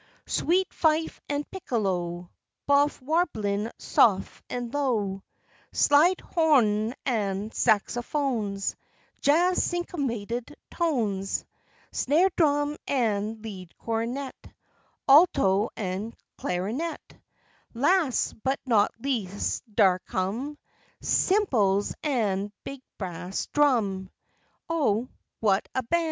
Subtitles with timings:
[0.25, 2.31] Sweet fife an' piccalo,
[2.67, 5.21] Bofe warblin' sof an' lo'
[5.73, 8.75] Slide ho'n an' saxophones,
[9.21, 11.45] Jazz syncopated tones,
[11.91, 14.33] Snare drum an' lead cornet,
[15.07, 17.21] Alto an' clarinet,
[17.75, 20.57] Las', but not least, dar cum
[20.99, 24.09] Cymbals an' big bass drum
[24.67, 25.07] O!
[25.41, 25.99] whut a ban'!